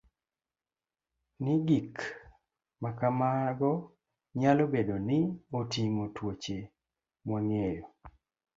ni 1.43 1.53
gik 1.67 1.93
ma 2.81 2.89
kamago 2.99 3.71
nyalo 4.39 4.63
bedo 4.73 4.95
ni 5.07 5.19
oting'o 5.59 6.05
tuoche 6.15 6.57
mwang'eyo 7.25 7.83